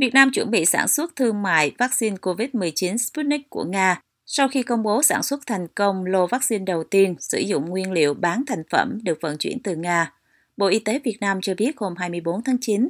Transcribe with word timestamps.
Việt 0.00 0.14
Nam 0.14 0.30
chuẩn 0.30 0.50
bị 0.50 0.64
sản 0.64 0.88
xuất 0.88 1.16
thương 1.16 1.42
mại 1.42 1.72
vaccine 1.78 2.16
COVID-19 2.16 2.96
Sputnik 2.96 3.50
của 3.50 3.64
Nga 3.64 4.00
sau 4.26 4.48
khi 4.48 4.62
công 4.62 4.82
bố 4.82 5.02
sản 5.02 5.22
xuất 5.22 5.40
thành 5.46 5.68
công 5.68 6.04
lô 6.04 6.26
vaccine 6.26 6.64
đầu 6.64 6.84
tiên 6.84 7.16
sử 7.20 7.38
dụng 7.38 7.66
nguyên 7.66 7.92
liệu 7.92 8.14
bán 8.14 8.42
thành 8.46 8.62
phẩm 8.70 8.98
được 9.02 9.18
vận 9.20 9.38
chuyển 9.38 9.58
từ 9.62 9.76
Nga. 9.76 10.12
Bộ 10.56 10.66
Y 10.66 10.78
tế 10.78 11.00
Việt 11.04 11.16
Nam 11.20 11.40
cho 11.40 11.54
biết 11.54 11.78
hôm 11.78 11.94
24 11.96 12.42
tháng 12.42 12.56
9. 12.60 12.88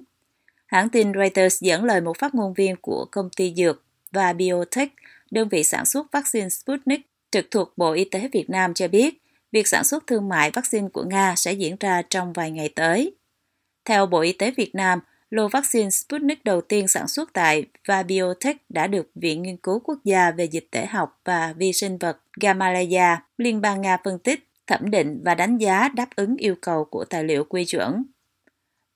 Hãng 0.66 0.88
tin 0.88 1.12
Reuters 1.14 1.62
dẫn 1.62 1.84
lời 1.84 2.00
một 2.00 2.18
phát 2.18 2.34
ngôn 2.34 2.54
viên 2.54 2.76
của 2.76 3.06
công 3.10 3.30
ty 3.36 3.54
dược 3.56 3.82
và 4.12 4.32
biotech, 4.32 4.92
đơn 5.30 5.48
vị 5.48 5.64
sản 5.64 5.86
xuất 5.86 6.12
vaccine 6.12 6.48
Sputnik 6.48 7.00
trực 7.30 7.50
thuộc 7.50 7.72
Bộ 7.76 7.92
Y 7.92 8.04
tế 8.04 8.28
Việt 8.32 8.50
Nam 8.50 8.74
cho 8.74 8.88
biết, 8.88 9.22
việc 9.52 9.68
sản 9.68 9.84
xuất 9.84 10.06
thương 10.06 10.28
mại 10.28 10.50
vaccine 10.50 10.88
của 10.92 11.04
Nga 11.04 11.34
sẽ 11.36 11.52
diễn 11.52 11.76
ra 11.80 12.02
trong 12.10 12.32
vài 12.32 12.50
ngày 12.50 12.68
tới. 12.68 13.12
Theo 13.84 14.06
Bộ 14.06 14.20
Y 14.20 14.32
tế 14.32 14.50
Việt 14.50 14.74
Nam, 14.74 15.00
lô 15.30 15.48
vaccine 15.48 15.90
Sputnik 15.90 16.44
đầu 16.44 16.60
tiên 16.60 16.88
sản 16.88 17.08
xuất 17.08 17.32
tại 17.32 17.64
Vabiotech 17.88 18.56
đã 18.68 18.86
được 18.86 19.10
Viện 19.14 19.42
Nghiên 19.42 19.56
cứu 19.56 19.80
Quốc 19.84 19.98
gia 20.04 20.30
về 20.30 20.44
dịch 20.44 20.68
tễ 20.70 20.86
học 20.86 21.20
và 21.24 21.54
vi 21.56 21.72
sinh 21.72 21.98
vật 21.98 22.18
Gamaleya, 22.40 23.22
Liên 23.38 23.60
bang 23.60 23.80
Nga 23.80 23.96
phân 24.04 24.18
tích, 24.18 24.48
thẩm 24.66 24.90
định 24.90 25.20
và 25.24 25.34
đánh 25.34 25.58
giá 25.58 25.88
đáp 25.88 26.08
ứng 26.16 26.36
yêu 26.36 26.54
cầu 26.60 26.84
của 26.84 27.04
tài 27.04 27.24
liệu 27.24 27.44
quy 27.44 27.64
chuẩn. 27.64 28.04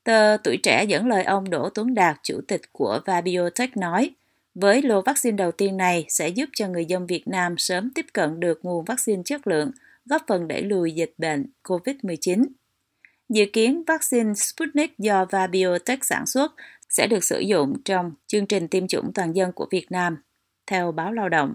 Tờ 0.04 0.36
Tuổi 0.36 0.56
Trẻ 0.56 0.84
dẫn 0.84 1.06
lời 1.06 1.24
ông 1.24 1.50
Đỗ 1.50 1.68
Tuấn 1.68 1.94
Đạt, 1.94 2.16
chủ 2.22 2.40
tịch 2.48 2.62
của 2.72 3.00
Vabiotech 3.04 3.76
nói, 3.76 4.10
với 4.54 4.82
lô 4.82 5.02
vaccine 5.02 5.36
đầu 5.36 5.52
tiên 5.52 5.76
này 5.76 6.04
sẽ 6.08 6.28
giúp 6.28 6.48
cho 6.54 6.68
người 6.68 6.84
dân 6.84 7.06
Việt 7.06 7.28
Nam 7.28 7.58
sớm 7.58 7.90
tiếp 7.94 8.06
cận 8.12 8.40
được 8.40 8.60
nguồn 8.62 8.84
vaccine 8.84 9.22
chất 9.24 9.46
lượng, 9.46 9.70
góp 10.04 10.22
phần 10.28 10.48
đẩy 10.48 10.62
lùi 10.62 10.92
dịch 10.92 11.14
bệnh 11.18 11.46
COVID-19. 11.64 12.44
Dự 13.32 13.44
kiến 13.52 13.82
vaccine 13.86 14.34
Sputnik 14.34 14.98
do 14.98 15.24
Vabiotech 15.24 16.04
sản 16.04 16.26
xuất 16.26 16.54
sẽ 16.88 17.06
được 17.06 17.24
sử 17.24 17.40
dụng 17.40 17.82
trong 17.84 18.12
chương 18.26 18.46
trình 18.46 18.68
tiêm 18.68 18.88
chủng 18.88 19.12
toàn 19.14 19.36
dân 19.36 19.52
của 19.52 19.66
Việt 19.70 19.92
Nam, 19.92 20.16
theo 20.66 20.92
báo 20.92 21.12
Lao 21.12 21.28
động. 21.28 21.54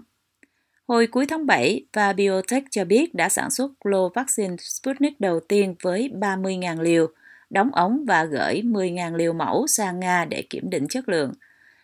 Hồi 0.88 1.06
cuối 1.06 1.26
tháng 1.26 1.46
7, 1.46 1.86
Vabiotech 1.92 2.64
cho 2.70 2.84
biết 2.84 3.14
đã 3.14 3.28
sản 3.28 3.50
xuất 3.50 3.86
lô 3.86 4.08
vaccine 4.08 4.56
Sputnik 4.56 5.20
đầu 5.20 5.40
tiên 5.40 5.74
với 5.82 6.10
30.000 6.14 6.82
liều, 6.82 7.06
đóng 7.50 7.70
ống 7.72 8.04
và 8.06 8.24
gửi 8.24 8.62
10.000 8.64 9.16
liều 9.16 9.32
mẫu 9.32 9.66
sang 9.66 10.00
Nga 10.00 10.24
để 10.24 10.42
kiểm 10.50 10.70
định 10.70 10.88
chất 10.88 11.08
lượng. 11.08 11.32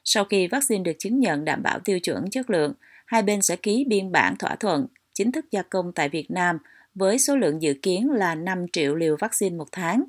Sau 0.04 0.24
khi 0.24 0.46
vaccine 0.46 0.82
được 0.82 0.96
chứng 0.98 1.20
nhận 1.20 1.44
đảm 1.44 1.62
bảo 1.62 1.78
tiêu 1.78 2.00
chuẩn 2.00 2.30
chất 2.30 2.50
lượng, 2.50 2.72
hai 3.06 3.22
bên 3.22 3.42
sẽ 3.42 3.56
ký 3.56 3.84
biên 3.88 4.12
bản 4.12 4.36
thỏa 4.36 4.56
thuận 4.56 4.86
chính 5.12 5.32
thức 5.32 5.44
gia 5.50 5.62
công 5.62 5.92
tại 5.92 6.08
Việt 6.08 6.30
Nam– 6.30 6.58
với 6.94 7.18
số 7.18 7.36
lượng 7.36 7.62
dự 7.62 7.74
kiến 7.82 8.10
là 8.10 8.34
5 8.34 8.66
triệu 8.72 8.94
liều 8.94 9.16
vaccine 9.16 9.56
một 9.56 9.68
tháng. 9.72 10.04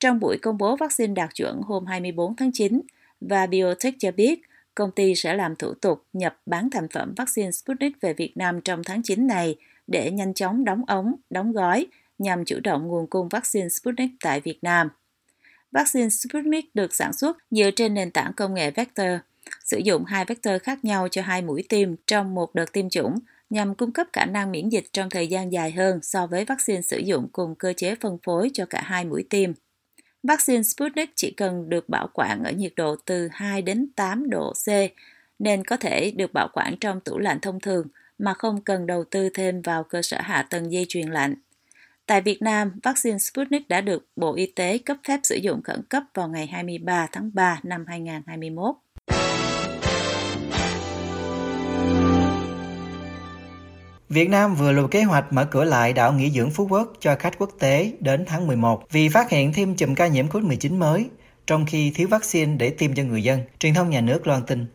Trong 0.00 0.20
buổi 0.20 0.38
công 0.42 0.58
bố 0.58 0.76
vaccine 0.76 1.14
đạt 1.14 1.34
chuẩn 1.34 1.60
hôm 1.62 1.86
24 1.86 2.36
tháng 2.36 2.52
9, 2.52 2.80
và 3.20 3.46
Biotech 3.46 3.94
cho 3.98 4.10
biết 4.12 4.40
công 4.74 4.90
ty 4.90 5.14
sẽ 5.14 5.34
làm 5.34 5.56
thủ 5.56 5.74
tục 5.74 6.04
nhập 6.12 6.40
bán 6.46 6.70
thành 6.70 6.88
phẩm 6.88 7.14
vaccine 7.16 7.50
Sputnik 7.50 8.00
về 8.00 8.12
Việt 8.12 8.36
Nam 8.36 8.60
trong 8.60 8.84
tháng 8.84 9.02
9 9.02 9.26
này 9.26 9.56
để 9.86 10.10
nhanh 10.10 10.34
chóng 10.34 10.64
đóng 10.64 10.84
ống, 10.86 11.14
đóng 11.30 11.52
gói 11.52 11.86
nhằm 12.18 12.44
chủ 12.44 12.60
động 12.64 12.88
nguồn 12.88 13.06
cung 13.06 13.28
vaccine 13.28 13.68
Sputnik 13.68 14.10
tại 14.20 14.40
Việt 14.40 14.58
Nam. 14.62 14.88
Vaccine 15.72 16.08
Sputnik 16.08 16.74
được 16.74 16.94
sản 16.94 17.12
xuất 17.12 17.36
dựa 17.50 17.70
trên 17.76 17.94
nền 17.94 18.10
tảng 18.10 18.32
công 18.32 18.54
nghệ 18.54 18.70
vector, 18.70 19.10
sử 19.64 19.78
dụng 19.78 20.04
hai 20.04 20.24
vector 20.24 20.62
khác 20.62 20.84
nhau 20.84 21.08
cho 21.08 21.22
hai 21.22 21.42
mũi 21.42 21.64
tiêm 21.68 21.94
trong 22.06 22.34
một 22.34 22.54
đợt 22.54 22.72
tiêm 22.72 22.90
chủng 22.90 23.18
nhằm 23.50 23.74
cung 23.74 23.92
cấp 23.92 24.06
khả 24.12 24.24
năng 24.24 24.52
miễn 24.52 24.68
dịch 24.68 24.84
trong 24.92 25.10
thời 25.10 25.26
gian 25.28 25.52
dài 25.52 25.72
hơn 25.72 25.98
so 26.02 26.26
với 26.26 26.44
vaccine 26.44 26.82
sử 26.82 26.98
dụng 26.98 27.28
cùng 27.32 27.54
cơ 27.54 27.72
chế 27.72 27.94
phân 27.94 28.18
phối 28.22 28.50
cho 28.54 28.66
cả 28.66 28.80
hai 28.84 29.04
mũi 29.04 29.24
tiêm. 29.30 29.52
Vaccine 30.22 30.62
Sputnik 30.62 31.10
chỉ 31.16 31.30
cần 31.30 31.68
được 31.68 31.88
bảo 31.88 32.08
quản 32.14 32.44
ở 32.44 32.50
nhiệt 32.50 32.72
độ 32.76 32.96
từ 33.04 33.28
2 33.32 33.62
đến 33.62 33.88
8 33.96 34.30
độ 34.30 34.52
C, 34.52 34.68
nên 35.38 35.64
có 35.64 35.76
thể 35.76 36.10
được 36.10 36.32
bảo 36.32 36.48
quản 36.52 36.76
trong 36.80 37.00
tủ 37.00 37.18
lạnh 37.18 37.40
thông 37.42 37.60
thường 37.60 37.86
mà 38.18 38.34
không 38.34 38.62
cần 38.62 38.86
đầu 38.86 39.04
tư 39.04 39.28
thêm 39.34 39.62
vào 39.62 39.84
cơ 39.84 40.02
sở 40.02 40.20
hạ 40.20 40.46
tầng 40.50 40.72
dây 40.72 40.86
chuyền 40.88 41.08
lạnh. 41.08 41.34
Tại 42.06 42.20
Việt 42.20 42.42
Nam, 42.42 42.72
vaccine 42.82 43.18
Sputnik 43.18 43.68
đã 43.68 43.80
được 43.80 44.06
Bộ 44.16 44.34
Y 44.34 44.46
tế 44.46 44.78
cấp 44.78 44.96
phép 45.08 45.20
sử 45.22 45.36
dụng 45.36 45.62
khẩn 45.62 45.82
cấp 45.88 46.02
vào 46.14 46.28
ngày 46.28 46.46
23 46.46 47.06
tháng 47.12 47.30
3 47.34 47.60
năm 47.62 47.84
2021. 47.88 48.74
Việt 54.08 54.30
Nam 54.30 54.54
vừa 54.54 54.72
lùi 54.72 54.88
kế 54.88 55.02
hoạch 55.02 55.32
mở 55.32 55.44
cửa 55.44 55.64
lại 55.64 55.92
đảo 55.92 56.12
nghỉ 56.12 56.30
dưỡng 56.30 56.50
Phú 56.50 56.66
Quốc 56.70 56.92
cho 57.00 57.16
khách 57.16 57.38
quốc 57.38 57.50
tế 57.58 57.92
đến 58.00 58.24
tháng 58.26 58.46
11 58.46 58.84
vì 58.90 59.08
phát 59.08 59.30
hiện 59.30 59.52
thêm 59.52 59.74
chùm 59.74 59.94
ca 59.94 60.06
nhiễm 60.06 60.28
COVID-19 60.28 60.78
mới, 60.78 61.06
trong 61.46 61.66
khi 61.66 61.90
thiếu 61.90 62.08
vaccine 62.08 62.56
để 62.56 62.70
tiêm 62.70 62.94
cho 62.94 63.02
người 63.02 63.22
dân, 63.22 63.40
truyền 63.58 63.74
thông 63.74 63.90
nhà 63.90 64.00
nước 64.00 64.26
loan 64.26 64.42
tin. 64.46 64.66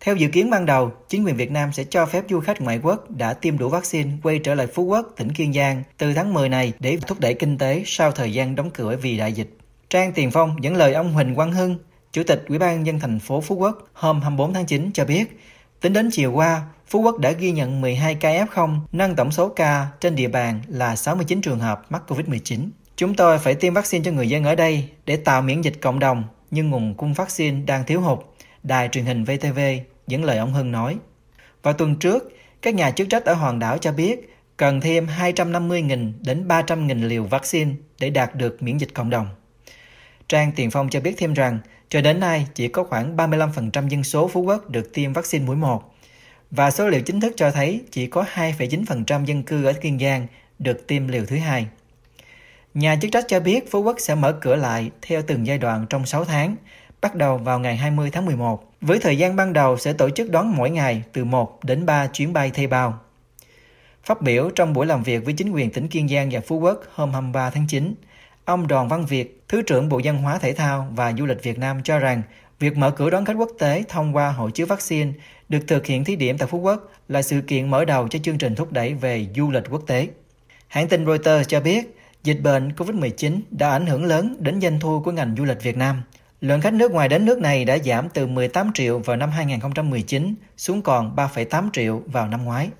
Theo 0.00 0.16
dự 0.16 0.28
kiến 0.28 0.50
ban 0.50 0.66
đầu, 0.66 0.92
chính 1.08 1.24
quyền 1.24 1.36
Việt 1.36 1.50
Nam 1.50 1.72
sẽ 1.72 1.84
cho 1.84 2.06
phép 2.06 2.24
du 2.30 2.40
khách 2.40 2.60
ngoại 2.60 2.80
quốc 2.82 3.10
đã 3.10 3.32
tiêm 3.32 3.58
đủ 3.58 3.68
vaccine 3.68 4.10
quay 4.22 4.38
trở 4.38 4.54
lại 4.54 4.66
Phú 4.66 4.82
Quốc, 4.82 5.06
tỉnh 5.16 5.32
Kiên 5.32 5.52
Giang 5.52 5.82
từ 5.98 6.14
tháng 6.14 6.34
10 6.34 6.48
này 6.48 6.72
để 6.78 6.98
thúc 7.06 7.20
đẩy 7.20 7.34
kinh 7.34 7.58
tế 7.58 7.82
sau 7.86 8.12
thời 8.12 8.32
gian 8.32 8.54
đóng 8.54 8.70
cửa 8.70 8.96
vì 9.02 9.16
đại 9.16 9.32
dịch. 9.32 9.58
Trang 9.90 10.12
Tiền 10.12 10.30
Phong 10.30 10.56
dẫn 10.60 10.76
lời 10.76 10.92
ông 10.92 11.12
Huỳnh 11.12 11.34
Quang 11.34 11.52
Hưng, 11.52 11.78
Chủ 12.12 12.22
tịch 12.22 12.44
Ủy 12.48 12.58
ban 12.58 12.86
dân 12.86 13.00
thành 13.00 13.20
phố 13.20 13.40
Phú 13.40 13.54
Quốc 13.54 13.88
hôm 13.92 14.20
24 14.20 14.54
tháng 14.54 14.66
9 14.66 14.90
cho 14.94 15.04
biết, 15.04 15.38
tính 15.80 15.92
đến 15.92 16.10
chiều 16.12 16.32
qua, 16.32 16.62
Phú 16.86 17.00
Quốc 17.00 17.18
đã 17.18 17.32
ghi 17.32 17.52
nhận 17.52 17.80
12 17.80 18.14
ca 18.14 18.44
F0, 18.44 18.78
nâng 18.92 19.16
tổng 19.16 19.32
số 19.32 19.48
ca 19.48 19.86
trên 20.00 20.16
địa 20.16 20.28
bàn 20.28 20.60
là 20.68 20.96
69 20.96 21.40
trường 21.40 21.58
hợp 21.58 21.82
mắc 21.90 22.02
COVID-19. 22.08 22.68
Chúng 22.96 23.14
tôi 23.14 23.38
phải 23.38 23.54
tiêm 23.54 23.74
vaccine 23.74 24.04
cho 24.04 24.10
người 24.10 24.28
dân 24.28 24.44
ở 24.44 24.54
đây 24.54 24.88
để 25.06 25.16
tạo 25.16 25.42
miễn 25.42 25.60
dịch 25.60 25.80
cộng 25.80 25.98
đồng, 25.98 26.24
nhưng 26.50 26.70
nguồn 26.70 26.94
cung 26.94 27.14
vaccine 27.14 27.60
đang 27.66 27.84
thiếu 27.84 28.00
hụt, 28.00 28.18
đài 28.62 28.88
truyền 28.88 29.04
hình 29.04 29.24
VTV 29.24 29.58
dẫn 30.06 30.24
lời 30.24 30.38
ông 30.38 30.52
Hưng 30.52 30.72
nói. 30.72 30.96
Vào 31.62 31.74
tuần 31.74 31.96
trước, 31.96 32.32
các 32.62 32.74
nhà 32.74 32.90
chức 32.90 33.08
trách 33.10 33.24
ở 33.24 33.34
hòn 33.34 33.58
đảo 33.58 33.78
cho 33.78 33.92
biết 33.92 34.36
cần 34.56 34.80
thêm 34.80 35.06
250.000 35.06 36.12
đến 36.20 36.48
300.000 36.48 37.08
liều 37.08 37.24
vaccine 37.24 37.70
để 38.00 38.10
đạt 38.10 38.34
được 38.34 38.62
miễn 38.62 38.78
dịch 38.78 38.94
cộng 38.94 39.10
đồng. 39.10 39.28
Trang 40.28 40.52
Tiền 40.56 40.70
Phong 40.70 40.88
cho 40.88 41.00
biết 41.00 41.14
thêm 41.18 41.34
rằng, 41.34 41.58
cho 41.88 42.00
đến 42.00 42.20
nay 42.20 42.46
chỉ 42.54 42.68
có 42.68 42.84
khoảng 42.84 43.16
35% 43.16 43.88
dân 43.88 44.04
số 44.04 44.28
Phú 44.28 44.40
Quốc 44.40 44.70
được 44.70 44.94
tiêm 44.94 45.12
vaccine 45.12 45.44
mũi 45.44 45.56
1, 45.56 45.94
và 46.50 46.70
số 46.70 46.88
liệu 46.88 47.00
chính 47.00 47.20
thức 47.20 47.32
cho 47.36 47.50
thấy 47.50 47.80
chỉ 47.90 48.06
có 48.06 48.24
2,9% 48.34 49.24
dân 49.24 49.42
cư 49.42 49.64
ở 49.64 49.72
Kiên 49.72 49.98
Giang 49.98 50.26
được 50.58 50.86
tiêm 50.86 51.08
liều 51.08 51.24
thứ 51.26 51.36
hai. 51.36 51.66
Nhà 52.74 52.96
chức 53.02 53.12
trách 53.12 53.24
cho 53.28 53.40
biết 53.40 53.70
Phú 53.70 53.82
Quốc 53.82 53.96
sẽ 53.98 54.14
mở 54.14 54.32
cửa 54.32 54.56
lại 54.56 54.90
theo 55.02 55.22
từng 55.26 55.46
giai 55.46 55.58
đoạn 55.58 55.86
trong 55.90 56.06
6 56.06 56.24
tháng, 56.24 56.56
bắt 57.00 57.14
đầu 57.14 57.38
vào 57.38 57.58
ngày 57.58 57.76
20 57.76 58.10
tháng 58.10 58.26
11, 58.26 58.72
với 58.80 58.98
thời 58.98 59.18
gian 59.18 59.36
ban 59.36 59.52
đầu 59.52 59.76
sẽ 59.76 59.92
tổ 59.92 60.10
chức 60.10 60.30
đón 60.30 60.56
mỗi 60.56 60.70
ngày 60.70 61.02
từ 61.12 61.24
1 61.24 61.64
đến 61.64 61.86
3 61.86 62.06
chuyến 62.06 62.32
bay 62.32 62.50
thay 62.54 62.66
bao. 62.66 62.98
Phát 64.04 64.22
biểu 64.22 64.50
trong 64.50 64.72
buổi 64.72 64.86
làm 64.86 65.02
việc 65.02 65.24
với 65.24 65.34
chính 65.34 65.50
quyền 65.50 65.70
tỉnh 65.70 65.88
Kiên 65.88 66.08
Giang 66.08 66.28
và 66.32 66.40
Phú 66.46 66.58
Quốc 66.58 66.82
hôm 66.94 67.12
23 67.12 67.50
tháng 67.50 67.66
9, 67.68 67.94
ông 68.46 68.66
Đoàn 68.66 68.88
Văn 68.88 69.06
Việt, 69.06 69.44
Thứ 69.48 69.62
trưởng 69.62 69.88
Bộ 69.88 70.00
Văn 70.04 70.18
hóa 70.18 70.38
Thể 70.38 70.52
thao 70.52 70.88
và 70.94 71.12
Du 71.12 71.26
lịch 71.26 71.42
Việt 71.42 71.58
Nam 71.58 71.82
cho 71.82 71.98
rằng 71.98 72.22
việc 72.58 72.76
mở 72.76 72.90
cửa 72.90 73.10
đón 73.10 73.24
khách 73.24 73.36
quốc 73.36 73.50
tế 73.58 73.84
thông 73.88 74.16
qua 74.16 74.32
hộ 74.32 74.50
chiếu 74.50 74.66
vaccine 74.66 75.12
được 75.48 75.58
thực 75.66 75.86
hiện 75.86 76.04
thí 76.04 76.16
điểm 76.16 76.38
tại 76.38 76.48
Phú 76.48 76.58
Quốc 76.58 76.92
là 77.08 77.22
sự 77.22 77.40
kiện 77.40 77.70
mở 77.70 77.84
đầu 77.84 78.08
cho 78.08 78.18
chương 78.22 78.38
trình 78.38 78.54
thúc 78.54 78.72
đẩy 78.72 78.94
về 78.94 79.26
du 79.36 79.50
lịch 79.50 79.62
quốc 79.70 79.82
tế. 79.86 80.08
Hãng 80.68 80.88
tin 80.88 81.06
Reuters 81.06 81.48
cho 81.48 81.60
biết, 81.60 81.98
dịch 82.22 82.40
bệnh 82.42 82.72
COVID-19 82.72 83.40
đã 83.50 83.70
ảnh 83.70 83.86
hưởng 83.86 84.04
lớn 84.04 84.36
đến 84.38 84.60
doanh 84.60 84.80
thu 84.80 85.02
của 85.04 85.12
ngành 85.12 85.34
du 85.38 85.44
lịch 85.44 85.62
Việt 85.62 85.76
Nam. 85.76 86.02
Lượng 86.40 86.60
khách 86.60 86.74
nước 86.74 86.90
ngoài 86.90 87.08
đến 87.08 87.24
nước 87.24 87.38
này 87.38 87.64
đã 87.64 87.78
giảm 87.78 88.08
từ 88.08 88.26
18 88.26 88.72
triệu 88.74 88.98
vào 88.98 89.16
năm 89.16 89.30
2019 89.30 90.34
xuống 90.56 90.82
còn 90.82 91.16
3,8 91.16 91.70
triệu 91.72 92.02
vào 92.06 92.28
năm 92.28 92.44
ngoái. 92.44 92.70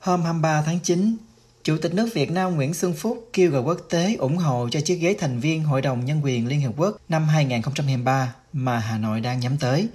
Hôm 0.00 0.22
23 0.22 0.62
tháng 0.62 0.78
9, 0.82 1.16
Chủ 1.62 1.76
tịch 1.82 1.94
nước 1.94 2.08
Việt 2.14 2.30
Nam 2.30 2.54
Nguyễn 2.54 2.74
Xuân 2.74 2.92
Phúc 2.92 3.30
kêu 3.32 3.50
gọi 3.50 3.62
quốc 3.62 3.78
tế 3.90 4.14
ủng 4.14 4.36
hộ 4.36 4.68
cho 4.70 4.80
chiếc 4.80 4.94
ghế 4.94 5.16
thành 5.18 5.40
viên 5.40 5.64
Hội 5.64 5.82
đồng 5.82 6.04
Nhân 6.04 6.20
quyền 6.24 6.46
Liên 6.46 6.60
Hợp 6.60 6.72
Quốc 6.76 6.96
năm 7.08 7.24
2023 7.24 8.34
mà 8.52 8.78
Hà 8.78 8.98
Nội 8.98 9.20
đang 9.20 9.40
nhắm 9.40 9.56
tới. 9.60 9.88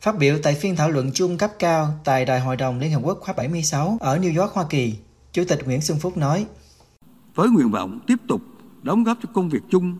Phát 0.00 0.18
biểu 0.18 0.38
tại 0.42 0.54
phiên 0.54 0.76
thảo 0.76 0.90
luận 0.90 1.10
chung 1.14 1.38
cấp 1.38 1.50
cao 1.58 1.94
tại 2.04 2.24
Đại 2.24 2.40
hội 2.40 2.56
đồng 2.56 2.78
Liên 2.78 2.92
Hợp 2.92 3.00
Quốc 3.04 3.18
khóa 3.20 3.34
76 3.36 3.96
ở 4.00 4.18
New 4.18 4.40
York, 4.40 4.52
Hoa 4.52 4.64
Kỳ, 4.70 4.94
Chủ 5.32 5.44
tịch 5.48 5.58
Nguyễn 5.64 5.80
Xuân 5.80 5.98
Phúc 5.98 6.16
nói 6.16 6.46
Với 7.34 7.48
nguyện 7.48 7.70
vọng 7.70 8.00
tiếp 8.06 8.18
tục 8.28 8.40
đóng 8.82 9.04
góp 9.04 9.18
cho 9.22 9.28
công 9.34 9.48
việc 9.48 9.62
chung, 9.70 9.96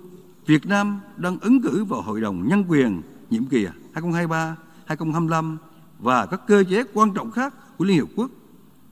Việt 0.47 0.67
Nam 0.67 1.00
đang 1.17 1.38
ứng 1.41 1.62
cử 1.62 1.85
vào 1.85 2.02
Hội 2.02 2.20
đồng 2.20 2.49
Nhân 2.49 2.64
quyền 2.69 3.02
nhiệm 3.31 3.47
kỳ 3.47 3.67
2023-2025 3.94 5.56
và 5.99 6.26
các 6.26 6.41
cơ 6.47 6.64
chế 6.70 6.82
quan 6.94 7.14
trọng 7.14 7.31
khác 7.31 7.55
của 7.79 7.85
Liên 7.85 7.99
Hợp 7.99 8.09
Quốc 8.17 8.31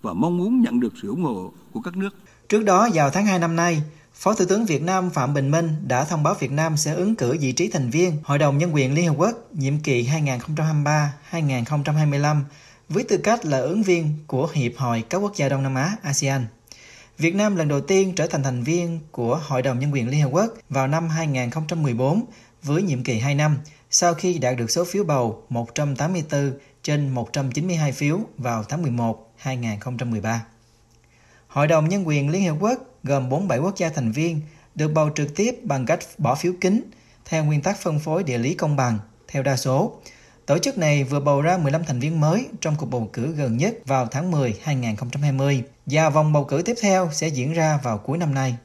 và 0.05 0.13
mong 0.13 0.39
muốn 0.39 0.63
nhận 0.63 0.81
được 0.81 0.93
sự 1.03 1.09
ủng 1.09 1.23
hộ 1.23 1.53
của 1.73 1.81
các 1.81 1.97
nước. 1.97 2.15
Trước 2.49 2.65
đó, 2.65 2.89
vào 2.95 3.11
tháng 3.11 3.27
2 3.27 3.39
năm 3.39 3.57
nay, 3.57 3.83
Phó 4.15 4.35
Thủ 4.35 4.45
tướng 4.49 4.67
Việt 4.67 4.83
Nam 4.83 5.11
Phạm 5.11 5.35
Bình 5.35 5.51
Minh 5.51 5.77
đã 5.87 6.05
thông 6.05 6.23
báo 6.23 6.35
Việt 6.35 6.53
Nam 6.53 6.77
sẽ 6.77 6.95
ứng 6.95 7.17
cử 7.17 7.37
vị 7.41 7.53
trí 7.53 7.69
thành 7.69 7.91
viên 7.91 8.13
Hội 8.25 8.39
đồng 8.39 8.59
Nhân 8.59 8.75
quyền 8.75 8.95
Liên 8.95 9.07
Hợp 9.07 9.15
Quốc 9.19 9.33
nhiệm 9.53 9.79
kỳ 9.79 10.09
2023-2025 11.33 12.41
với 12.89 13.05
tư 13.05 13.17
cách 13.17 13.47
là 13.47 13.59
ứng 13.59 13.83
viên 13.83 14.15
của 14.27 14.49
Hiệp 14.53 14.73
hội 14.77 15.05
các 15.11 15.19
quốc 15.19 15.37
gia 15.37 15.49
Đông 15.49 15.63
Nam 15.63 15.75
Á 15.75 15.97
ASEAN. 16.03 16.47
Việt 17.19 17.35
Nam 17.35 17.57
lần 17.57 17.69
đầu 17.69 17.81
tiên 17.81 18.13
trở 18.17 18.27
thành 18.27 18.43
thành 18.43 18.63
viên 18.63 18.99
của 19.11 19.41
Hội 19.47 19.63
đồng 19.63 19.79
Nhân 19.79 19.93
quyền 19.93 20.09
Liên 20.09 20.23
Hợp 20.23 20.31
Quốc 20.33 20.55
vào 20.69 20.87
năm 20.87 21.09
2014 21.09 22.25
với 22.65 22.83
nhiệm 22.83 23.03
kỳ 23.03 23.19
2 23.19 23.35
năm 23.35 23.59
sau 23.91 24.15
khi 24.15 24.39
đạt 24.39 24.57
được 24.57 24.71
số 24.71 24.85
phiếu 24.85 25.05
bầu 25.05 25.43
184 25.49 26.53
trên 26.83 27.09
192 27.09 27.93
phiếu 27.93 28.21
vào 28.39 28.65
tháng 28.65 28.83
11 28.83 29.33
2013. 29.37 30.45
Hội 31.49 31.67
đồng 31.67 31.89
Nhân 31.89 32.09
quyền 32.09 32.31
Liên 32.31 32.45
Hợp 32.45 32.57
Quốc 32.61 32.79
gồm 33.03 33.29
47 33.29 33.59
quốc 33.59 33.77
gia 33.77 33.89
thành 33.89 34.13
viên 34.13 34.41
được 34.75 34.89
bầu 34.89 35.11
trực 35.15 35.37
tiếp 35.37 35.61
bằng 35.63 35.87
cách 35.87 35.99
bỏ 36.19 36.35
phiếu 36.35 36.53
kín 36.61 36.91
theo 37.25 37.45
nguyên 37.45 37.63
tắc 37.63 37.79
phân 37.79 37.99
phối 37.99 38.23
địa 38.23 38.39
lý 38.39 38.55
công 38.55 38.77
bằng 38.77 38.99
theo 39.29 39.43
đa 39.43 39.57
số. 39.57 39.99
Tổ 40.47 40.59
chức 40.59 40.79
này 40.79 41.05
vừa 41.05 41.21
bầu 41.21 41.43
ra 41.43 41.59
15 41.59 41.85
thành 41.85 42.01
viên 42.01 42.21
mới 42.21 42.47
trong 42.61 42.77
cuộc 42.79 42.87
bầu 42.87 43.11
cử 43.13 43.33
gần 43.33 43.57
nhất 43.57 43.75
vào 43.87 44.07
tháng 44.07 44.31
10 44.31 44.55
2020 44.63 45.63
và 45.87 46.11
vòng 46.11 46.33
bầu 46.33 46.45
cử 46.45 46.63
tiếp 46.65 46.75
theo 46.83 47.11
sẽ 47.13 47.29
diễn 47.29 47.53
ra 47.53 47.79
vào 47.83 47.99
cuối 47.99 48.19
năm 48.19 48.35
nay. 48.35 48.57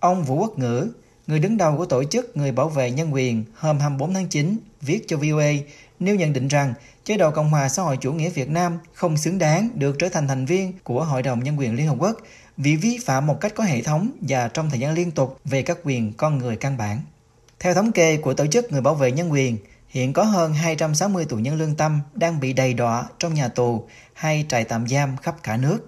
Ông 0.00 0.24
Vũ 0.24 0.36
Quốc 0.38 0.58
Ngữ, 0.58 0.90
người 1.26 1.38
đứng 1.38 1.56
đầu 1.56 1.76
của 1.76 1.86
tổ 1.86 2.04
chức 2.04 2.36
Người 2.36 2.52
bảo 2.52 2.68
vệ 2.68 2.90
nhân 2.90 3.14
quyền 3.14 3.44
hôm 3.54 3.78
24 3.78 4.14
tháng 4.14 4.28
9, 4.28 4.58
viết 4.80 5.04
cho 5.08 5.16
VOA 5.16 5.52
nêu 6.00 6.14
nhận 6.14 6.32
định 6.32 6.48
rằng 6.48 6.74
chế 7.04 7.16
độ 7.16 7.30
Cộng 7.30 7.50
hòa 7.50 7.68
xã 7.68 7.82
hội 7.82 7.96
chủ 8.00 8.12
nghĩa 8.12 8.30
Việt 8.30 8.48
Nam 8.48 8.78
không 8.94 9.16
xứng 9.16 9.38
đáng 9.38 9.70
được 9.74 9.96
trở 9.98 10.08
thành 10.08 10.28
thành 10.28 10.46
viên 10.46 10.72
của 10.82 11.04
Hội 11.04 11.22
đồng 11.22 11.44
Nhân 11.44 11.58
quyền 11.58 11.74
Liên 11.74 11.86
Hợp 11.86 11.96
Quốc 11.98 12.16
vì 12.56 12.76
vi 12.76 12.98
phạm 13.04 13.26
một 13.26 13.40
cách 13.40 13.52
có 13.54 13.64
hệ 13.64 13.82
thống 13.82 14.10
và 14.20 14.48
trong 14.48 14.70
thời 14.70 14.80
gian 14.80 14.94
liên 14.94 15.10
tục 15.10 15.40
về 15.44 15.62
các 15.62 15.78
quyền 15.84 16.12
con 16.12 16.38
người 16.38 16.56
căn 16.56 16.76
bản. 16.76 17.00
Theo 17.60 17.74
thống 17.74 17.92
kê 17.92 18.16
của 18.16 18.34
Tổ 18.34 18.46
chức 18.46 18.72
Người 18.72 18.80
bảo 18.80 18.94
vệ 18.94 19.12
nhân 19.12 19.32
quyền, 19.32 19.58
hiện 19.88 20.12
có 20.12 20.22
hơn 20.22 20.54
260 20.54 21.24
tù 21.24 21.36
nhân 21.36 21.58
lương 21.58 21.74
tâm 21.74 22.00
đang 22.14 22.40
bị 22.40 22.52
đầy 22.52 22.74
đọa 22.74 23.04
trong 23.18 23.34
nhà 23.34 23.48
tù 23.48 23.84
hay 24.12 24.44
trại 24.48 24.64
tạm 24.64 24.88
giam 24.88 25.16
khắp 25.16 25.36
cả 25.42 25.56
nước. 25.56 25.78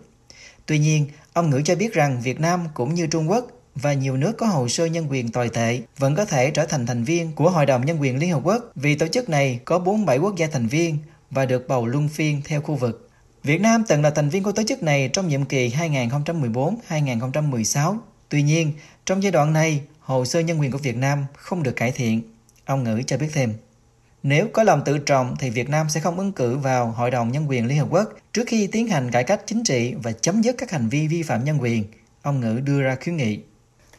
Tuy 0.67 0.79
nhiên, 0.79 1.07
ông 1.33 1.51
Ngữ 1.51 1.63
cho 1.65 1.75
biết 1.75 1.93
rằng 1.93 2.21
Việt 2.21 2.41
Nam 2.41 2.65
cũng 2.75 2.95
như 2.95 3.07
Trung 3.07 3.31
Quốc 3.31 3.47
và 3.83 3.93
nhiều 3.93 4.17
nước 4.17 4.33
có 4.39 4.47
hồ 4.47 4.69
sơ 4.69 4.87
nhân 4.87 5.07
quyền 5.11 5.29
tồi 5.29 5.49
tệ 5.49 5.81
vẫn 5.99 6.15
có 6.15 6.25
thể 6.25 6.51
trở 6.51 6.67
thành 6.67 6.87
thành 6.87 7.05
viên 7.05 7.33
của 7.33 7.51
Hội 7.51 7.67
đồng 7.67 7.87
Nhân 7.87 8.01
quyền 8.01 8.19
Liên 8.19 8.31
Hợp 8.31 8.41
Quốc 8.45 8.65
vì 8.75 8.95
tổ 8.95 9.07
chức 9.07 9.29
này 9.29 9.61
có 9.65 9.79
47 9.79 10.19
quốc 10.19 10.37
gia 10.37 10.47
thành 10.47 10.67
viên 10.67 10.99
và 11.31 11.47
được 11.47 11.69
bầu 11.69 11.87
luân 11.87 12.09
phiên 12.09 12.43
theo 12.45 12.61
khu 12.61 12.75
vực. 12.75 13.11
Việt 13.43 13.61
Nam 13.61 13.85
từng 13.89 14.03
là 14.03 14.11
thành 14.11 14.29
viên 14.29 14.43
của 14.43 14.53
tổ 14.53 14.63
chức 14.69 14.83
này 14.83 15.11
trong 15.13 15.29
nhiệm 15.29 15.45
kỳ 15.45 15.69
2014-2016. 15.69 17.97
Tuy 18.29 18.43
nhiên, 18.43 18.73
trong 19.07 19.23
giai 19.23 19.33
đoạn 19.33 19.53
này, 19.53 19.81
hồ 20.01 20.25
sơ 20.25 20.41
nhân 20.41 20.61
quyền 20.61 20.71
của 20.71 20.79
Việt 20.79 20.97
Nam 20.97 21.25
không 21.37 21.63
được 21.63 21.77
cải 21.77 21.93
thiện. 21.93 22.23
Ông 22.65 22.85
Ngữ 22.85 23.03
cho 23.07 23.19
biết 23.19 23.29
thêm. 23.33 23.55
Nếu 24.23 24.49
có 24.53 24.63
lòng 24.63 24.83
tự 24.85 24.99
trọng 24.99 25.37
thì 25.39 25.51
Việt 25.51 25.69
Nam 25.69 25.87
sẽ 25.89 26.01
không 26.01 26.19
ứng 26.19 26.33
cử 26.33 26.57
vào 26.57 26.87
Hội 26.87 27.11
đồng 27.11 27.33
Nhân 27.33 27.49
quyền 27.49 27.67
Liên 27.67 27.79
Hợp 27.79 27.89
Quốc 27.91 28.09
trước 28.33 28.45
khi 28.47 28.67
tiến 28.67 28.89
hành 28.89 29.11
cải 29.11 29.25
cách 29.25 29.41
chính 29.47 29.65
trị 29.65 29.95
và 30.03 30.13
chấm 30.13 30.43
dứt 30.43 30.55
các 30.59 30.71
hành 30.71 30.89
vi 30.89 31.09
vi 31.09 31.23
phạm 31.23 31.45
nhân 31.45 31.63
quyền, 31.63 31.85
ông 32.23 32.41
Ngữ 32.41 32.61
đưa 32.65 32.83
ra 32.83 32.97
khuyến 33.05 33.17
nghị. 33.17 33.41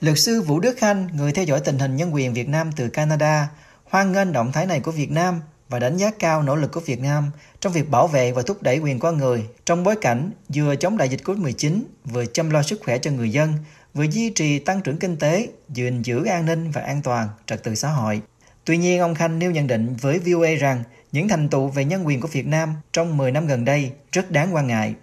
Luật 0.01 0.19
sư 0.19 0.41
Vũ 0.41 0.59
Đức 0.59 0.77
Khanh, 0.77 1.07
người 1.13 1.31
theo 1.31 1.45
dõi 1.45 1.59
tình 1.59 1.79
hình 1.79 1.95
nhân 1.95 2.13
quyền 2.13 2.33
Việt 2.33 2.49
Nam 2.49 2.71
từ 2.75 2.89
Canada, 2.89 3.49
hoan 3.83 4.11
nghênh 4.11 4.31
động 4.31 4.51
thái 4.51 4.65
này 4.65 4.79
của 4.79 4.91
Việt 4.91 5.11
Nam 5.11 5.41
và 5.69 5.79
đánh 5.79 5.97
giá 5.97 6.11
cao 6.19 6.43
nỗ 6.43 6.55
lực 6.55 6.71
của 6.71 6.79
Việt 6.79 6.99
Nam 6.99 7.31
trong 7.59 7.73
việc 7.73 7.89
bảo 7.89 8.07
vệ 8.07 8.31
và 8.31 8.41
thúc 8.41 8.63
đẩy 8.63 8.79
quyền 8.79 8.99
con 8.99 9.17
người 9.17 9.45
trong 9.65 9.83
bối 9.83 9.95
cảnh 10.01 10.31
vừa 10.53 10.75
chống 10.75 10.97
đại 10.97 11.09
dịch 11.09 11.21
Covid-19, 11.23 11.81
vừa 12.03 12.25
chăm 12.25 12.49
lo 12.49 12.61
sức 12.61 12.79
khỏe 12.83 12.97
cho 12.97 13.11
người 13.11 13.31
dân, 13.31 13.53
vừa 13.93 14.03
duy 14.03 14.29
trì 14.29 14.59
tăng 14.59 14.81
trưởng 14.81 14.97
kinh 14.97 15.17
tế, 15.17 15.47
gìn 15.69 16.01
giữ 16.01 16.25
an 16.25 16.45
ninh 16.45 16.71
và 16.71 16.81
an 16.81 17.01
toàn, 17.01 17.27
trật 17.45 17.63
tự 17.63 17.75
xã 17.75 17.89
hội. 17.89 18.21
Tuy 18.65 18.77
nhiên, 18.77 18.99
ông 18.99 19.15
Khanh 19.15 19.39
nêu 19.39 19.51
nhận 19.51 19.67
định 19.67 19.95
với 19.95 20.19
VOA 20.19 20.49
rằng 20.59 20.83
những 21.11 21.27
thành 21.27 21.49
tựu 21.49 21.67
về 21.67 21.85
nhân 21.85 22.07
quyền 22.07 22.21
của 22.21 22.27
Việt 22.27 22.47
Nam 22.47 22.73
trong 22.93 23.17
10 23.17 23.31
năm 23.31 23.47
gần 23.47 23.65
đây 23.65 23.91
rất 24.11 24.31
đáng 24.31 24.55
quan 24.55 24.67
ngại. 24.67 24.93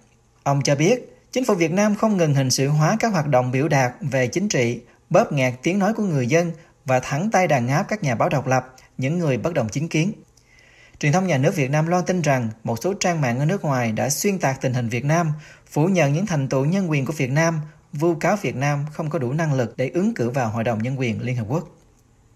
Ông 0.42 0.62
cho 0.62 0.74
biết, 0.74 1.15
chính 1.36 1.44
phủ 1.44 1.54
Việt 1.54 1.72
Nam 1.72 1.94
không 1.94 2.16
ngừng 2.16 2.34
hình 2.34 2.50
sự 2.50 2.68
hóa 2.68 2.96
các 3.00 3.12
hoạt 3.12 3.28
động 3.28 3.50
biểu 3.50 3.68
đạt 3.68 3.92
về 4.00 4.26
chính 4.26 4.48
trị, 4.48 4.80
bóp 5.10 5.32
nghẹt 5.32 5.54
tiếng 5.62 5.78
nói 5.78 5.92
của 5.94 6.02
người 6.02 6.26
dân 6.26 6.52
và 6.84 7.00
thẳng 7.00 7.30
tay 7.30 7.46
đàn 7.46 7.68
áp 7.68 7.82
các 7.88 8.02
nhà 8.02 8.14
báo 8.14 8.28
độc 8.28 8.46
lập, 8.46 8.74
những 8.98 9.18
người 9.18 9.38
bất 9.38 9.54
đồng 9.54 9.68
chính 9.68 9.88
kiến. 9.88 10.12
Truyền 10.98 11.12
thông 11.12 11.26
nhà 11.26 11.38
nước 11.38 11.56
Việt 11.56 11.70
Nam 11.70 11.86
loan 11.86 12.04
tin 12.04 12.22
rằng 12.22 12.48
một 12.64 12.76
số 12.82 12.94
trang 13.00 13.20
mạng 13.20 13.38
ở 13.38 13.44
nước 13.44 13.64
ngoài 13.64 13.92
đã 13.92 14.10
xuyên 14.10 14.38
tạc 14.38 14.60
tình 14.60 14.74
hình 14.74 14.88
Việt 14.88 15.04
Nam, 15.04 15.32
phủ 15.70 15.86
nhận 15.86 16.12
những 16.12 16.26
thành 16.26 16.48
tựu 16.48 16.64
nhân 16.64 16.90
quyền 16.90 17.04
của 17.04 17.12
Việt 17.12 17.30
Nam, 17.30 17.60
vu 17.92 18.14
cáo 18.14 18.36
Việt 18.42 18.56
Nam 18.56 18.84
không 18.92 19.10
có 19.10 19.18
đủ 19.18 19.32
năng 19.32 19.54
lực 19.54 19.76
để 19.76 19.90
ứng 19.94 20.14
cử 20.14 20.30
vào 20.30 20.50
Hội 20.50 20.64
đồng 20.64 20.82
Nhân 20.82 21.00
quyền 21.00 21.22
Liên 21.22 21.36
Hợp 21.36 21.46
Quốc. 21.48 21.68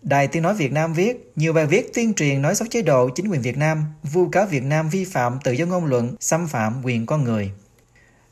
Đài 0.02 0.29
Tiếng 0.29 0.43
Nói 0.43 0.55
Việt 0.55 0.73
Nam 0.73 0.94
viết, 0.94 1.32
nhiều 1.37 1.52
bài 1.52 1.67
viết 1.67 1.94
tuyên 1.94 2.14
truyền 2.14 2.43
nói 2.43 2.55
xấu 2.55 2.69
chế 2.70 2.82
độ 2.82 3.08
chính 3.08 3.29
quyền 3.29 3.43
Việt 3.43 3.58
Nam, 3.58 3.85
vu 4.02 4.29
cáo 4.29 4.47
Việt 4.47 4.62
Nam 4.62 4.88
vi 4.88 5.05
phạm 5.05 5.38
tự 5.44 5.52
do 5.52 5.67
ngôn 5.67 5.85
luận, 5.85 6.17
xâm 6.20 6.49
phạm 6.49 6.82
quyền 6.82 7.06
con 7.06 7.25
người. 7.25 7.52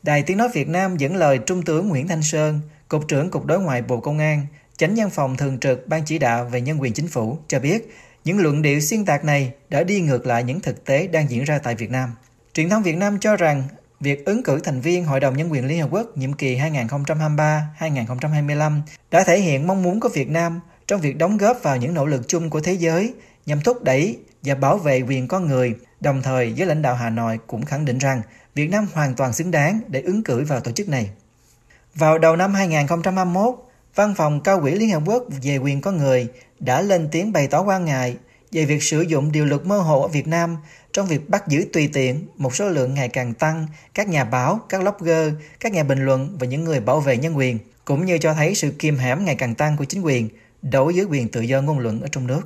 Đài 0.03 0.23
Tiếng 0.23 0.37
Nói 0.37 0.49
Việt 0.53 0.67
Nam 0.67 0.97
dẫn 0.97 1.15
lời 1.15 1.39
Trung 1.45 1.61
tướng 1.61 1.89
Nguyễn 1.89 2.07
Thanh 2.07 2.23
Sơn, 2.23 2.59
Cục 2.87 3.07
trưởng 3.07 3.29
Cục 3.29 3.45
Đối 3.45 3.59
ngoại 3.59 3.81
Bộ 3.81 3.99
Công 3.99 4.19
an, 4.19 4.45
Chánh 4.77 4.95
văn 4.95 5.09
phòng 5.09 5.37
thường 5.37 5.59
trực 5.59 5.87
Ban 5.87 6.01
chỉ 6.05 6.19
đạo 6.19 6.45
về 6.45 6.61
nhân 6.61 6.81
quyền 6.81 6.93
chính 6.93 7.07
phủ 7.07 7.37
cho 7.47 7.59
biết, 7.59 7.95
những 8.23 8.39
luận 8.39 8.61
điệu 8.61 8.79
xuyên 8.79 9.05
tạc 9.05 9.25
này 9.25 9.51
đã 9.69 9.83
đi 9.83 10.01
ngược 10.01 10.27
lại 10.27 10.43
những 10.43 10.59
thực 10.59 10.85
tế 10.85 11.07
đang 11.07 11.29
diễn 11.29 11.43
ra 11.43 11.59
tại 11.59 11.75
Việt 11.75 11.91
Nam. 11.91 12.09
Truyền 12.53 12.69
thông 12.69 12.83
Việt 12.83 12.97
Nam 12.97 13.19
cho 13.19 13.35
rằng 13.35 13.63
việc 13.99 14.25
ứng 14.25 14.43
cử 14.43 14.59
thành 14.59 14.81
viên 14.81 15.05
Hội 15.05 15.19
đồng 15.19 15.37
Nhân 15.37 15.51
quyền 15.51 15.67
Liên 15.67 15.81
Hợp 15.81 15.89
Quốc 15.91 16.17
nhiệm 16.17 16.33
kỳ 16.33 16.57
2023-2025 16.57 18.81
đã 19.11 19.23
thể 19.23 19.39
hiện 19.39 19.67
mong 19.67 19.83
muốn 19.83 19.99
của 19.99 20.09
Việt 20.09 20.29
Nam 20.29 20.59
trong 20.87 21.01
việc 21.01 21.17
đóng 21.17 21.37
góp 21.37 21.57
vào 21.63 21.77
những 21.77 21.93
nỗ 21.93 22.05
lực 22.05 22.27
chung 22.27 22.49
của 22.49 22.59
thế 22.59 22.73
giới 22.73 23.13
nhằm 23.45 23.61
thúc 23.61 23.83
đẩy 23.83 24.17
và 24.43 24.55
bảo 24.55 24.77
vệ 24.77 25.01
quyền 25.01 25.27
con 25.27 25.47
người. 25.47 25.75
Đồng 25.99 26.21
thời, 26.21 26.53
giới 26.53 26.67
lãnh 26.67 26.81
đạo 26.81 26.95
Hà 26.95 27.09
Nội 27.09 27.39
cũng 27.47 27.65
khẳng 27.65 27.85
định 27.85 27.97
rằng 27.97 28.21
Việt 28.55 28.69
Nam 28.69 28.87
hoàn 28.93 29.15
toàn 29.15 29.33
xứng 29.33 29.51
đáng 29.51 29.79
để 29.87 30.01
ứng 30.01 30.23
cử 30.23 30.43
vào 30.47 30.59
tổ 30.59 30.71
chức 30.71 30.89
này. 30.89 31.09
Vào 31.95 32.17
đầu 32.17 32.35
năm 32.35 32.53
2021, 32.53 33.55
Văn 33.95 34.13
phòng 34.17 34.41
Cao 34.41 34.61
quỹ 34.61 34.71
Liên 34.71 34.89
Hợp 34.89 35.03
Quốc 35.05 35.23
về 35.43 35.57
quyền 35.57 35.81
con 35.81 35.97
người 35.97 36.27
đã 36.59 36.81
lên 36.81 37.07
tiếng 37.11 37.31
bày 37.31 37.47
tỏ 37.47 37.61
quan 37.61 37.85
ngại 37.85 38.17
về 38.51 38.65
việc 38.65 38.83
sử 38.83 39.01
dụng 39.01 39.31
điều 39.31 39.45
luật 39.45 39.65
mơ 39.65 39.79
hồ 39.79 40.01
ở 40.01 40.07
Việt 40.07 40.27
Nam 40.27 40.57
trong 40.93 41.07
việc 41.07 41.29
bắt 41.29 41.47
giữ 41.47 41.65
tùy 41.73 41.89
tiện 41.93 42.27
một 42.37 42.55
số 42.55 42.69
lượng 42.69 42.93
ngày 42.93 43.09
càng 43.09 43.33
tăng 43.33 43.67
các 43.93 44.07
nhà 44.07 44.23
báo, 44.23 44.59
các 44.69 44.81
blogger, 44.81 45.33
các 45.59 45.73
nhà 45.73 45.83
bình 45.83 46.05
luận 46.05 46.37
và 46.39 46.47
những 46.47 46.63
người 46.63 46.79
bảo 46.79 46.99
vệ 46.99 47.17
nhân 47.17 47.37
quyền, 47.37 47.57
cũng 47.85 48.05
như 48.05 48.17
cho 48.17 48.33
thấy 48.33 48.55
sự 48.55 48.71
kiềm 48.79 48.97
hãm 48.97 49.25
ngày 49.25 49.35
càng 49.35 49.55
tăng 49.55 49.77
của 49.77 49.85
chính 49.85 50.01
quyền 50.01 50.29
đối 50.61 50.93
với 50.93 51.03
quyền 51.03 51.29
tự 51.29 51.41
do 51.41 51.61
ngôn 51.61 51.79
luận 51.79 52.01
ở 52.01 52.07
trong 52.11 52.27
nước. 52.27 52.41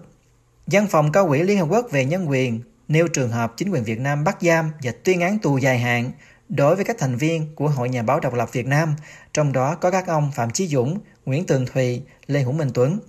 Văn 0.67 0.87
phòng 0.87 1.11
Cao 1.11 1.27
quỹ 1.27 1.43
Liên 1.43 1.59
Hợp 1.59 1.67
Quốc 1.69 1.87
về 1.91 2.05
nhân 2.05 2.29
quyền 2.29 2.61
nêu 2.87 3.07
trường 3.07 3.29
hợp 3.29 3.53
chính 3.57 3.69
quyền 3.69 3.83
Việt 3.83 3.99
Nam 3.99 4.23
bắt 4.23 4.37
giam 4.41 4.71
và 4.83 4.91
tuyên 5.03 5.21
án 5.21 5.39
tù 5.39 5.57
dài 5.57 5.79
hạn 5.79 6.11
đối 6.49 6.75
với 6.75 6.85
các 6.85 6.95
thành 6.99 7.15
viên 7.15 7.55
của 7.55 7.67
Hội 7.67 7.89
Nhà 7.89 8.03
báo 8.03 8.19
độc 8.19 8.33
lập 8.33 8.49
Việt 8.53 8.67
Nam, 8.67 8.95
trong 9.33 9.51
đó 9.51 9.75
có 9.75 9.91
các 9.91 10.07
ông 10.07 10.31
Phạm 10.35 10.51
Chí 10.51 10.67
Dũng, 10.67 10.99
Nguyễn 11.25 11.45
Tường 11.45 11.65
Thùy, 11.73 12.01
Lê 12.27 12.41
Hữu 12.41 12.51
Minh 12.51 12.69
Tuấn. 12.73 12.99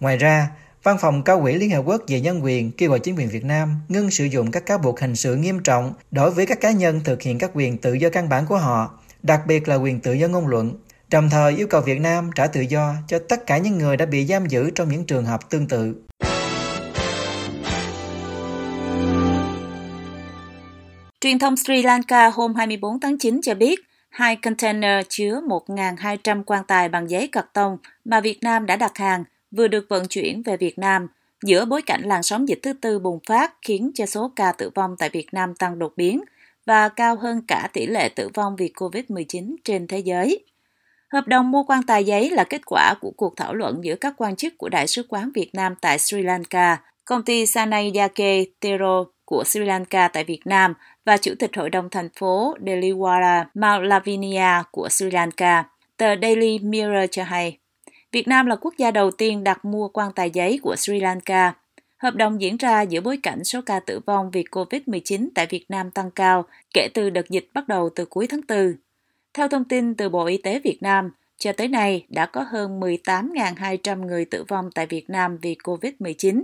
Ngoài 0.00 0.16
ra, 0.16 0.50
Văn 0.82 0.96
phòng 1.00 1.22
Cao 1.22 1.40
quỹ 1.40 1.54
Liên 1.54 1.70
Hợp 1.70 1.82
Quốc 1.86 2.02
về 2.08 2.20
Nhân 2.20 2.44
quyền 2.44 2.72
kêu 2.72 2.90
gọi 2.90 2.98
chính 2.98 3.16
quyền 3.16 3.28
Việt 3.28 3.44
Nam 3.44 3.80
ngưng 3.88 4.10
sử 4.10 4.24
dụng 4.24 4.50
các 4.50 4.66
cáo 4.66 4.78
buộc 4.78 5.00
hình 5.00 5.16
sự 5.16 5.36
nghiêm 5.36 5.60
trọng 5.62 5.94
đối 6.10 6.30
với 6.30 6.46
các 6.46 6.60
cá 6.60 6.70
nhân 6.70 7.00
thực 7.04 7.22
hiện 7.22 7.38
các 7.38 7.50
quyền 7.54 7.78
tự 7.78 7.92
do 7.92 8.08
căn 8.08 8.28
bản 8.28 8.46
của 8.46 8.58
họ, 8.58 8.98
đặc 9.22 9.40
biệt 9.46 9.68
là 9.68 9.74
quyền 9.74 10.00
tự 10.00 10.12
do 10.12 10.28
ngôn 10.28 10.46
luận, 10.46 10.76
đồng 11.10 11.30
thời 11.30 11.56
yêu 11.56 11.66
cầu 11.66 11.80
Việt 11.80 12.00
Nam 12.00 12.30
trả 12.34 12.46
tự 12.46 12.60
do 12.60 12.94
cho 13.08 13.18
tất 13.28 13.46
cả 13.46 13.58
những 13.58 13.78
người 13.78 13.96
đã 13.96 14.06
bị 14.06 14.26
giam 14.26 14.46
giữ 14.46 14.70
trong 14.70 14.88
những 14.88 15.04
trường 15.04 15.24
hợp 15.24 15.50
tương 15.50 15.68
tự. 15.68 15.94
Truyền 21.24 21.38
thông 21.38 21.56
Sri 21.56 21.82
Lanka 21.82 22.28
hôm 22.28 22.54
24 22.54 23.00
tháng 23.00 23.18
9 23.18 23.40
cho 23.42 23.54
biết 23.54 23.80
hai 24.08 24.36
container 24.36 25.06
chứa 25.08 25.40
1.200 25.66 26.42
quan 26.46 26.64
tài 26.64 26.88
bằng 26.88 27.10
giấy 27.10 27.28
cật 27.28 27.52
tông 27.52 27.78
mà 28.04 28.20
Việt 28.20 28.42
Nam 28.42 28.66
đã 28.66 28.76
đặt 28.76 28.98
hàng 28.98 29.24
vừa 29.50 29.68
được 29.68 29.86
vận 29.88 30.06
chuyển 30.08 30.42
về 30.42 30.56
Việt 30.56 30.78
Nam 30.78 31.06
giữa 31.44 31.64
bối 31.64 31.82
cảnh 31.82 32.02
làn 32.02 32.22
sóng 32.22 32.48
dịch 32.48 32.58
thứ 32.62 32.72
tư 32.72 32.98
bùng 32.98 33.18
phát 33.26 33.54
khiến 33.62 33.90
cho 33.94 34.06
số 34.06 34.32
ca 34.36 34.52
tử 34.52 34.70
vong 34.74 34.96
tại 34.98 35.10
Việt 35.10 35.26
Nam 35.32 35.54
tăng 35.54 35.78
đột 35.78 35.92
biến 35.96 36.24
và 36.66 36.88
cao 36.88 37.16
hơn 37.16 37.40
cả 37.48 37.68
tỷ 37.72 37.86
lệ 37.86 38.08
tử 38.08 38.28
vong 38.34 38.56
vì 38.56 38.70
COVID-19 38.74 39.56
trên 39.64 39.86
thế 39.86 39.98
giới. 39.98 40.44
Hợp 41.12 41.28
đồng 41.28 41.50
mua 41.50 41.62
quan 41.62 41.82
tài 41.82 42.04
giấy 42.04 42.30
là 42.30 42.44
kết 42.44 42.60
quả 42.66 42.94
của 43.00 43.10
cuộc 43.16 43.36
thảo 43.36 43.54
luận 43.54 43.80
giữa 43.84 43.94
các 43.96 44.14
quan 44.16 44.36
chức 44.36 44.58
của 44.58 44.68
Đại 44.68 44.86
sứ 44.86 45.02
quán 45.08 45.30
Việt 45.34 45.54
Nam 45.54 45.74
tại 45.80 45.98
Sri 45.98 46.22
Lanka, 46.22 46.80
công 47.04 47.22
ty 47.22 47.46
Sanayake 47.46 48.44
Tero 48.60 49.04
của 49.24 49.44
Sri 49.44 49.60
Lanka 49.60 50.08
tại 50.08 50.24
Việt 50.24 50.40
Nam 50.44 50.74
và 51.04 51.16
Chủ 51.16 51.34
tịch 51.38 51.56
Hội 51.56 51.70
đồng 51.70 51.90
thành 51.90 52.08
phố 52.08 52.54
Deliwara 52.60 53.44
Malavinia 53.54 54.62
của 54.70 54.88
Sri 54.88 55.10
Lanka. 55.10 55.64
Tờ 55.96 56.16
Daily 56.22 56.58
Mirror 56.58 57.10
cho 57.10 57.24
hay, 57.24 57.58
Việt 58.12 58.28
Nam 58.28 58.46
là 58.46 58.56
quốc 58.56 58.74
gia 58.78 58.90
đầu 58.90 59.10
tiên 59.10 59.44
đặt 59.44 59.64
mua 59.64 59.88
quan 59.88 60.12
tài 60.12 60.30
giấy 60.30 60.58
của 60.62 60.76
Sri 60.76 61.00
Lanka. 61.00 61.54
Hợp 61.98 62.14
đồng 62.14 62.40
diễn 62.40 62.56
ra 62.56 62.82
giữa 62.82 63.00
bối 63.00 63.16
cảnh 63.22 63.44
số 63.44 63.60
ca 63.66 63.80
tử 63.80 64.00
vong 64.06 64.30
vì 64.30 64.44
COVID-19 64.50 65.28
tại 65.34 65.46
Việt 65.46 65.64
Nam 65.68 65.90
tăng 65.90 66.10
cao 66.10 66.44
kể 66.74 66.88
từ 66.94 67.10
đợt 67.10 67.28
dịch 67.28 67.50
bắt 67.54 67.68
đầu 67.68 67.90
từ 67.94 68.04
cuối 68.04 68.26
tháng 68.26 68.40
4. 68.48 68.74
Theo 69.34 69.48
thông 69.48 69.64
tin 69.64 69.94
từ 69.94 70.08
Bộ 70.08 70.24
Y 70.26 70.36
tế 70.36 70.60
Việt 70.64 70.78
Nam, 70.80 71.10
cho 71.38 71.52
tới 71.52 71.68
nay 71.68 72.06
đã 72.08 72.26
có 72.26 72.44
hơn 72.50 72.80
18.200 72.80 74.06
người 74.06 74.24
tử 74.24 74.44
vong 74.48 74.70
tại 74.74 74.86
Việt 74.86 75.10
Nam 75.10 75.38
vì 75.42 75.56
COVID-19, 75.64 76.42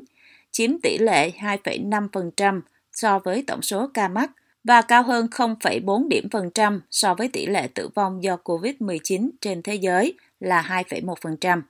chiếm 0.50 0.70
tỷ 0.82 0.98
lệ 0.98 1.30
2,5% 1.38 2.60
so 2.92 3.18
với 3.18 3.44
tổng 3.46 3.62
số 3.62 3.90
ca 3.94 4.08
mắc 4.08 4.30
và 4.64 4.82
cao 4.82 5.02
hơn 5.02 5.26
0,4 5.30 6.08
điểm 6.08 6.28
phần 6.30 6.50
trăm 6.50 6.80
so 6.90 7.14
với 7.14 7.28
tỷ 7.28 7.46
lệ 7.46 7.68
tử 7.74 7.88
vong 7.94 8.22
do 8.22 8.36
COVID-19 8.44 9.30
trên 9.40 9.62
thế 9.62 9.74
giới 9.74 10.14
là 10.40 10.82
2,1%. 10.88 11.62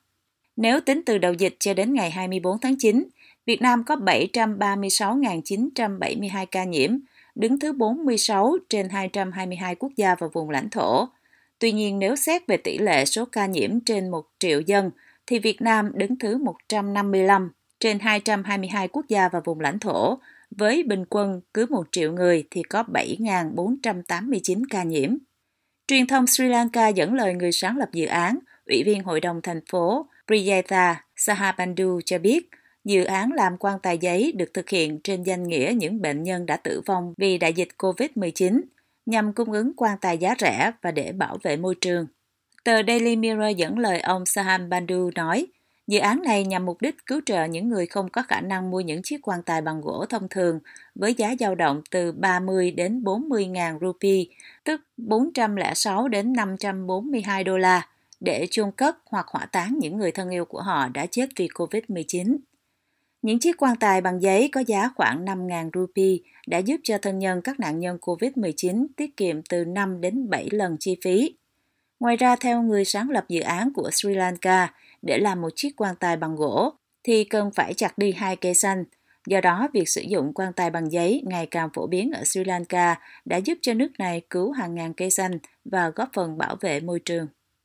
Nếu 0.56 0.80
tính 0.80 1.02
từ 1.06 1.18
đầu 1.18 1.32
dịch 1.32 1.56
cho 1.58 1.74
đến 1.74 1.94
ngày 1.94 2.10
24 2.10 2.58
tháng 2.58 2.76
9, 2.78 3.04
Việt 3.46 3.62
Nam 3.62 3.84
có 3.84 3.96
736.972 3.96 6.46
ca 6.50 6.64
nhiễm, 6.64 6.90
đứng 7.34 7.58
thứ 7.58 7.72
46 7.72 8.56
trên 8.68 8.88
222 8.88 9.74
quốc 9.74 9.92
gia 9.96 10.14
và 10.14 10.26
vùng 10.32 10.50
lãnh 10.50 10.70
thổ. 10.70 11.08
Tuy 11.58 11.72
nhiên, 11.72 11.98
nếu 11.98 12.16
xét 12.16 12.46
về 12.46 12.56
tỷ 12.56 12.78
lệ 12.78 13.04
số 13.04 13.24
ca 13.24 13.46
nhiễm 13.46 13.80
trên 13.80 14.10
1 14.10 14.26
triệu 14.38 14.60
dân, 14.60 14.90
thì 15.26 15.38
Việt 15.38 15.62
Nam 15.62 15.90
đứng 15.94 16.18
thứ 16.18 16.38
155 16.38 17.50
trên 17.80 17.98
222 17.98 18.88
quốc 18.88 19.08
gia 19.08 19.28
và 19.28 19.40
vùng 19.40 19.60
lãnh 19.60 19.78
thổ, 19.78 20.18
với 20.50 20.83
bình 20.83 21.04
quân 21.11 21.40
cứ 21.54 21.66
1 21.71 21.87
triệu 21.92 22.12
người 22.12 22.45
thì 22.50 22.62
có 22.62 22.83
7.489 22.83 24.62
ca 24.71 24.83
nhiễm. 24.83 25.16
Truyền 25.87 26.07
thông 26.07 26.26
Sri 26.26 26.49
Lanka 26.49 26.88
dẫn 26.88 27.14
lời 27.14 27.35
người 27.35 27.52
sáng 27.52 27.76
lập 27.76 27.88
dự 27.92 28.07
án, 28.07 28.38
Ủy 28.66 28.83
viên 28.87 29.02
Hội 29.02 29.21
đồng 29.21 29.40
thành 29.42 29.61
phố 29.71 30.07
Priyata 30.26 31.04
Sahabandu 31.16 32.00
cho 32.04 32.19
biết, 32.19 32.49
dự 32.85 33.04
án 33.04 33.33
làm 33.33 33.57
quan 33.57 33.78
tài 33.83 33.99
giấy 33.99 34.33
được 34.37 34.54
thực 34.54 34.69
hiện 34.69 35.00
trên 35.04 35.23
danh 35.23 35.42
nghĩa 35.42 35.73
những 35.76 36.02
bệnh 36.02 36.23
nhân 36.23 36.47
đã 36.47 36.57
tử 36.57 36.83
vong 36.87 37.14
vì 37.16 37.38
đại 37.38 37.52
dịch 37.52 37.69
COVID-19, 37.78 38.61
nhằm 39.07 39.33
cung 39.33 39.52
ứng 39.52 39.73
quan 39.76 39.99
tài 40.00 40.19
giá 40.19 40.35
rẻ 40.38 40.73
và 40.83 40.90
để 40.90 41.12
bảo 41.12 41.38
vệ 41.42 41.57
môi 41.57 41.75
trường. 41.80 42.07
Tờ 42.64 42.83
Daily 42.87 43.16
Mirror 43.16 43.57
dẫn 43.57 43.78
lời 43.78 44.00
ông 44.00 44.26
Saham 44.26 44.69
Bandu 44.69 45.11
nói, 45.14 45.47
Dự 45.90 45.99
án 45.99 46.23
này 46.23 46.44
nhằm 46.44 46.66
mục 46.66 46.80
đích 46.80 47.06
cứu 47.06 47.20
trợ 47.26 47.44
những 47.44 47.68
người 47.68 47.87
không 47.87 48.09
có 48.09 48.23
khả 48.23 48.40
năng 48.40 48.70
mua 48.70 48.80
những 48.80 49.02
chiếc 49.02 49.18
quan 49.23 49.42
tài 49.42 49.61
bằng 49.61 49.80
gỗ 49.80 50.04
thông 50.09 50.28
thường 50.28 50.61
với 50.94 51.14
giá 51.14 51.35
dao 51.40 51.54
động 51.54 51.82
từ 51.90 52.12
30 52.12 52.70
đến 52.70 53.04
40 53.04 53.47
ngàn 53.47 53.78
rupee, 53.80 54.25
tức 54.64 54.80
406 54.97 56.09
đến 56.09 56.32
542 56.32 57.44
đô 57.44 57.59
la, 57.59 57.88
để 58.20 58.47
chôn 58.50 58.70
cất 58.73 58.97
hoặc 59.06 59.26
hỏa 59.28 59.47
táng 59.47 59.78
những 59.78 59.97
người 59.97 60.12
thân 60.12 60.30
yêu 60.30 60.44
của 60.44 60.61
họ 60.61 60.88
đã 60.88 61.06
chết 61.06 61.28
vì 61.37 61.49
COVID-19. 61.54 62.37
Những 63.23 63.38
chiếc 63.38 63.62
quan 63.62 63.76
tài 63.76 64.00
bằng 64.00 64.23
giấy 64.23 64.49
có 64.52 64.62
giá 64.66 64.90
khoảng 64.97 65.25
5.000 65.25 65.70
rupee 65.75 66.16
đã 66.47 66.59
giúp 66.59 66.80
cho 66.82 66.99
thân 66.99 67.18
nhân 67.18 67.42
các 67.42 67.61
nạn 67.61 67.80
nhân 67.80 67.99
COVID-19 68.00 68.87
tiết 68.97 69.16
kiệm 69.16 69.42
từ 69.42 69.64
5 69.64 70.00
đến 70.00 70.30
7 70.30 70.49
lần 70.50 70.76
chi 70.80 70.97
phí. 71.02 71.35
Ngoài 72.00 72.16
ra, 72.16 72.37
theo 72.37 72.62
người 72.62 72.85
sáng 72.85 73.11
lập 73.11 73.25
dự 73.28 73.40
án 73.40 73.73
của 73.73 73.90
Sri 73.92 74.14
Lanka, 74.14 74.73
để 75.02 75.19
làm 75.19 75.40
một 75.40 75.50
chiếc 75.57 75.71
quan 75.76 75.97
tài 75.97 76.16
bằng 76.16 76.37
gỗ 76.37 76.73
thì 77.02 77.25
cần 77.25 77.50
phải 77.50 77.75
chặt 77.75 77.99
đi 77.99 78.12
hai 78.12 78.37
cây 78.37 78.54
xanh. 78.54 78.85
Do 79.26 79.40
đó, 79.40 79.69
việc 79.73 79.88
sử 79.88 80.00
dụng 80.00 80.33
quan 80.35 80.52
tài 80.52 80.71
bằng 80.71 80.92
giấy 80.92 81.23
ngày 81.26 81.47
càng 81.47 81.69
phổ 81.75 81.87
biến 81.87 82.11
ở 82.11 82.25
Sri 82.25 82.45
Lanka 82.45 83.00
đã 83.25 83.37
giúp 83.37 83.59
cho 83.62 83.75
nước 83.75 83.90
này 83.99 84.23
cứu 84.30 84.52
hàng 84.52 84.75
ngàn 84.75 84.95
cây 84.95 85.11
xanh 85.11 85.38
và 85.64 85.88
góp 85.88 86.09
phần 86.12 86.38
bảo 86.38 86.57
vệ 86.61 86.80
môi 86.80 87.00
trường. 87.04 87.26